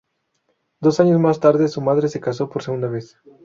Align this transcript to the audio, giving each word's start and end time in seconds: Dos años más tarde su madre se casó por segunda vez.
Dos 0.79 0.99
años 0.99 1.19
más 1.19 1.39
tarde 1.39 1.67
su 1.67 1.79
madre 1.79 2.07
se 2.09 2.19
casó 2.19 2.49
por 2.49 2.63
segunda 2.63 2.87
vez. 2.87 3.19